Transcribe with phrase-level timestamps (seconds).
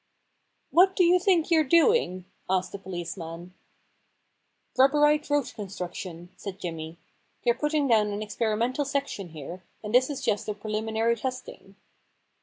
[0.35, 3.53] * What do you think you're doing?' asked the policeman.
[4.11, 6.97] * Rubberite Road Construction,* said Jimmy.
[7.21, 11.15] * They're putting down an experimental sec tion here, and this is just the preliminary
[11.15, 11.75] testing.'